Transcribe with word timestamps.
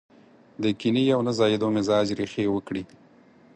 د 0.63 0.65
کينې 0.79 1.03
او 1.15 1.21
نه 1.27 1.31
ځايېدو 1.37 1.67
مزاج 1.75 2.07
ريښې 2.19 2.45
وکړي. 2.51 2.83